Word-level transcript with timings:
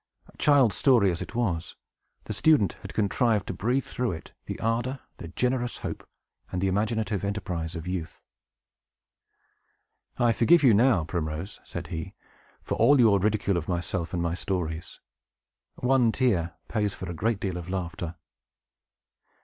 Child's 0.39 0.75
story 0.77 1.11
as 1.11 1.21
it 1.21 1.35
was, 1.35 1.75
the 2.23 2.33
student 2.33 2.73
had 2.81 2.95
contrived 2.95 3.45
to 3.45 3.53
breathe 3.53 3.83
through 3.85 4.13
it 4.13 4.31
the 4.47 4.59
ardor, 4.59 4.99
the 5.17 5.27
generous 5.27 5.77
hope, 5.85 6.03
and 6.51 6.59
the 6.59 6.67
imaginative 6.67 7.23
enterprise 7.23 7.75
of 7.75 7.85
youth. 7.85 8.23
"I 10.17 10.33
forgive 10.33 10.63
you, 10.63 10.73
now, 10.73 11.03
Primrose," 11.03 11.59
said 11.63 11.85
he, 11.89 12.15
"for 12.63 12.73
all 12.79 12.99
your 12.99 13.19
ridicule 13.19 13.57
of 13.57 13.67
myself 13.67 14.11
and 14.11 14.23
my 14.23 14.33
stories. 14.33 14.99
One 15.75 16.11
tear 16.11 16.55
pays 16.67 16.95
for 16.95 17.07
a 17.07 17.13
great 17.13 17.39
deal 17.39 17.57
of 17.57 17.69
laughter." 17.69 18.15